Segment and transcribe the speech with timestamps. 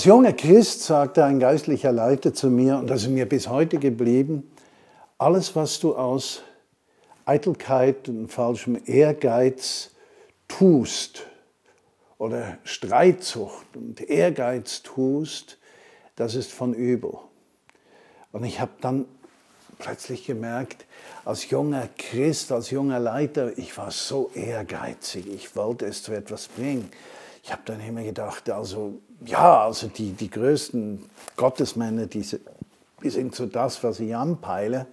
[0.00, 3.76] Als junger Christ sagte ein geistlicher Leiter zu mir, und das ist mir bis heute
[3.76, 4.50] geblieben,
[5.18, 6.40] alles, was du aus
[7.26, 9.90] Eitelkeit und falschem Ehrgeiz
[10.48, 11.26] tust
[12.16, 15.58] oder Streitsucht und Ehrgeiz tust,
[16.16, 17.18] das ist von übel.
[18.32, 19.04] Und ich habe dann
[19.78, 20.86] plötzlich gemerkt,
[21.26, 26.48] als junger Christ, als junger Leiter, ich war so ehrgeizig, ich wollte es zu etwas
[26.48, 26.90] bringen.
[27.42, 31.04] Ich habe dann immer gedacht, also ja, also die, die größten
[31.36, 34.86] Gottesmänner, die, sind so das, was ich anpeile.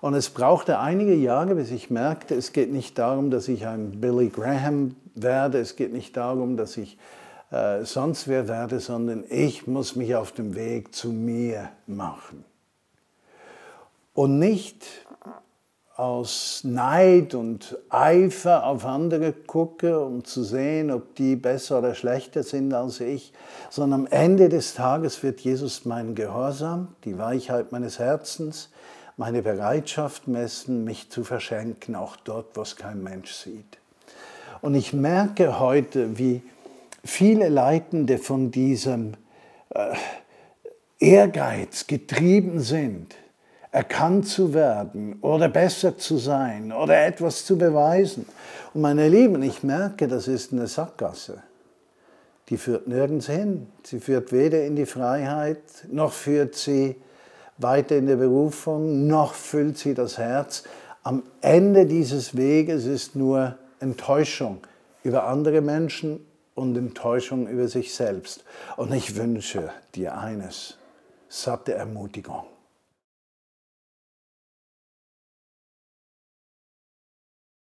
[0.00, 4.00] Und es brauchte einige Jahre, bis ich merkte, es geht nicht darum, dass ich ein
[4.00, 6.96] Billy Graham werde, es geht nicht darum, dass ich
[7.50, 12.44] äh, sonst wer werde, sondern ich muss mich auf dem Weg zu mir machen.
[14.14, 14.86] Und nicht
[16.00, 22.42] aus Neid und Eifer auf andere gucke, um zu sehen, ob die besser oder schlechter
[22.42, 23.34] sind als ich,
[23.68, 28.70] sondern am Ende des Tages wird Jesus meinen Gehorsam, die Weichheit meines Herzens,
[29.18, 33.76] meine Bereitschaft messen, mich zu verschenken, auch dort, wo es kein Mensch sieht.
[34.62, 36.40] Und ich merke heute, wie
[37.04, 39.12] viele Leitende von diesem
[39.68, 39.94] äh,
[40.98, 43.14] Ehrgeiz getrieben sind,
[43.72, 48.26] erkannt zu werden oder besser zu sein oder etwas zu beweisen.
[48.74, 51.42] Und meine Lieben, ich merke, das ist eine Sackgasse.
[52.48, 53.68] Die führt nirgends hin.
[53.84, 56.96] Sie führt weder in die Freiheit, noch führt sie
[57.58, 60.64] weiter in der Berufung, noch füllt sie das Herz.
[61.02, 64.58] Am Ende dieses Weges ist nur Enttäuschung
[65.04, 68.44] über andere Menschen und Enttäuschung über sich selbst.
[68.76, 70.76] Und ich wünsche dir eines,
[71.28, 72.44] satte Ermutigung.